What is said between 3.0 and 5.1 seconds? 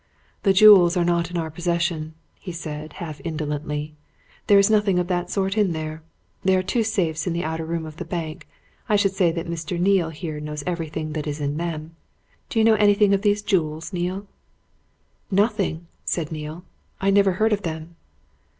indolently. "There is nothing of